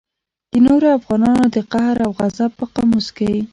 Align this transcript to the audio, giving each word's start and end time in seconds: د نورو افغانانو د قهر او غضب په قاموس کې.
د 0.51 0.53
نورو 0.65 0.87
افغانانو 0.99 1.45
د 1.55 1.57
قهر 1.71 1.97
او 2.05 2.11
غضب 2.19 2.51
په 2.59 2.65
قاموس 2.75 3.07
کې. 3.17 3.33